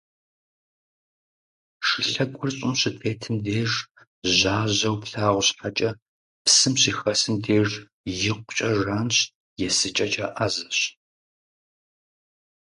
Шылъэгухэр 1.87 2.51
щӏым 2.57 2.73
щытетым 2.79 3.35
деж 3.45 3.71
жьажьэу 4.37 4.97
плъагъу 5.01 5.43
щхьэкӏэ, 5.47 5.89
псым 6.43 6.73
щыхэсым 6.81 7.35
деж 7.43 7.69
икъукӏэ 8.11 8.69
жанщ, 8.81 9.17
есыкӏэкӏэ 9.65 10.25
ӏэзэщ. 10.35 10.79